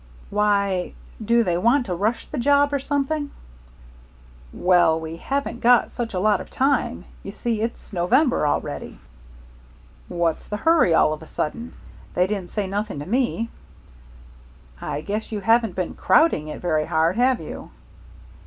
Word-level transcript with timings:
"Why 0.31 0.93
do 1.23 1.43
they 1.43 1.59
want 1.59 1.85
to 1.85 1.93
rush 1.93 2.25
the 2.25 2.39
job 2.39 2.73
or 2.73 2.79
something?" 2.79 3.29
"Well, 4.51 4.99
we 4.99 5.17
haven't 5.17 5.59
got 5.61 5.91
such 5.91 6.15
a 6.15 6.19
lot 6.19 6.41
of 6.41 6.49
time. 6.49 7.05
You 7.21 7.31
see, 7.31 7.61
it's 7.61 7.93
November 7.93 8.47
already." 8.47 8.97
"What's 10.07 10.47
the 10.47 10.57
hurry 10.57 10.95
all 10.95 11.13
of 11.13 11.21
a 11.21 11.27
sudden? 11.27 11.73
They 12.15 12.25
didn't 12.25 12.49
say 12.49 12.65
nothing 12.65 12.97
to 12.97 13.05
me." 13.05 13.51
"I 14.81 15.01
guess 15.01 15.31
you 15.31 15.39
haven't 15.41 15.75
been 15.75 15.93
crowding 15.93 16.47
it 16.47 16.61
very 16.61 16.85
hard, 16.85 17.15
have 17.17 17.39
you?" 17.39 17.69